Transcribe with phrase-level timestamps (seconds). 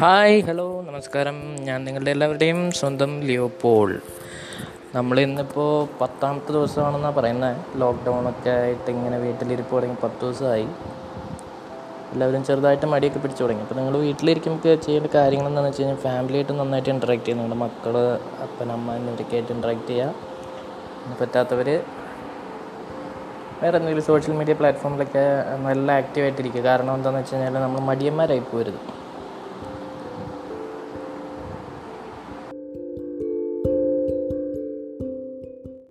[0.00, 0.34] Hi.
[0.48, 1.36] Hello നമസ്കാരം.
[1.68, 3.90] ഞാൻ നിങ്ങളുടെ എല്ലാവരുടെയും സ്വന്തം ലിയോ പോൾ.
[4.96, 5.70] നമ്മൾ ഇന്നിപ്പോൾ
[6.00, 10.66] പത്താമത്തെ ദിവസമാണെന്നാണ് പറയുന്നത് ലോക്ക്ഡൗണൊക്കെ ആയിട്ട് ഇങ്ങനെ വീട്ടിലിരിപ്പ് തുടങ്ങി പത്ത് ദിവസമായി.
[12.12, 13.64] എല്ലാവരും ചെറുതായിട്ട് മടിയൊക്കെ പിടിച്ചു തുടങ്ങി.
[13.64, 17.40] അപ്പോൾ നിങ്ങൾ വീട്ടിലിരിക്കുമ്പോൾ ചെയ്യേണ്ട കാര്യങ്ങൾ എന്താണെന്ന് വെച്ച് കഴിഞ്ഞാൽ ഫാമിലിയായിട്ട് നന്നായിട്ട് ഇൻട്രാക്ട് ചെയ്യുക.
[17.40, 17.96] നിങ്ങളുടെ മക്കൾ
[18.46, 20.14] അപ്പൻ അമ്മ എന്നിവരൊക്കെ ആയിട്ട് ഇൻട്രാക്ട് ചെയ്യുക.
[21.00, 21.70] പിന്നെ പറ്റാത്തവർ
[23.62, 25.26] വേറെ എന്തെങ്കിലും സോഷ്യൽ മീഡിയ പ്ലാറ്റ്ഫോമിലൊക്കെ
[25.66, 28.80] നല്ല ആക്റ്റീവായിട്ടിരിക്കുക കാരണം എന്താണെന്ന് വെച്ച് കഴിഞ്ഞാൽ നമ്മൾ മടിയന്മാരായി പോരുത്.